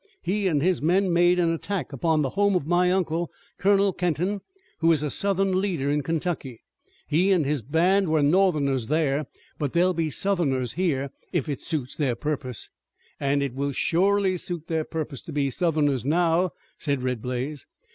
[0.23, 4.41] He and his men made an attack upon the home of my uncle, Colonel Kenton,
[4.79, 6.63] who is a Southern leader in Kentucky.
[7.07, 9.27] He and his band were Northerners there,
[9.59, 12.71] but they will be Southerners here, if it suits their purpose."
[13.19, 16.49] "An' it will shorely suit their purpose to be Southerners now,"
[16.79, 17.67] said Red Blaze.